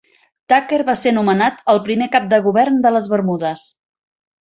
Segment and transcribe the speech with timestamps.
[0.53, 3.73] Tucker va ser nomenat el primer cap de govern de les Bermudes.